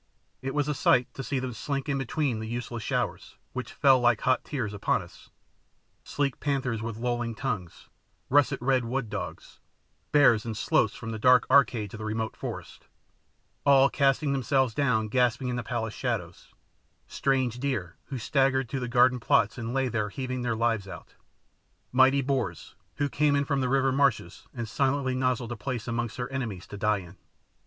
[0.41, 3.99] It was a sight to see them slink in between the useless showers, which fell
[3.99, 5.29] like hot tears upon us
[6.03, 7.87] sleek panthers with lolling tongues;
[8.27, 9.59] russet red wood dogs;
[10.11, 12.79] bears and sloths from the dark arcades of the remote forests,
[13.63, 16.51] all casting themselves down gasping in the palace shadows;
[17.05, 21.13] strange deer, who staggered to the garden plots and lay there heaving their lives out;
[21.91, 26.33] mighty boars, who came from the river marshes and silently nozzled a place amongst their
[26.33, 27.17] enemies to die in!